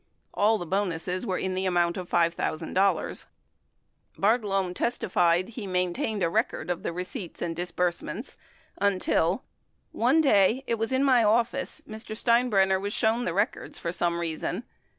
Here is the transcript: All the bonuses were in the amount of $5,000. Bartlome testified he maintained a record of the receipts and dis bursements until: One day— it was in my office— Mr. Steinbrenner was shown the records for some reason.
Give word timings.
All 0.33 0.57
the 0.57 0.65
bonuses 0.65 1.27
were 1.27 1.37
in 1.37 1.53
the 1.53 1.67
amount 1.67 1.95
of 1.95 2.09
$5,000. 2.09 3.25
Bartlome 4.17 4.73
testified 4.73 5.49
he 5.49 5.67
maintained 5.67 6.23
a 6.23 6.27
record 6.31 6.71
of 6.71 6.81
the 6.81 6.91
receipts 6.91 7.39
and 7.39 7.55
dis 7.55 7.71
bursements 7.71 8.35
until: 8.79 9.43
One 9.91 10.19
day— 10.19 10.63
it 10.65 10.79
was 10.79 10.91
in 10.91 11.03
my 11.03 11.23
office— 11.23 11.83
Mr. 11.87 12.17
Steinbrenner 12.17 12.79
was 12.81 12.93
shown 12.93 13.25
the 13.25 13.33
records 13.35 13.77
for 13.77 13.91
some 13.91 14.17
reason. 14.19 14.63